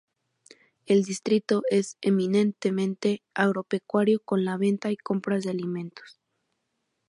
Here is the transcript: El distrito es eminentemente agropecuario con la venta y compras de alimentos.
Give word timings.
El 0.87 1.03
distrito 1.03 1.61
es 1.69 1.95
eminentemente 2.01 3.21
agropecuario 3.35 4.19
con 4.25 4.45
la 4.45 4.57
venta 4.57 4.89
y 4.89 4.97
compras 4.97 5.43
de 5.43 5.51
alimentos. 5.51 6.19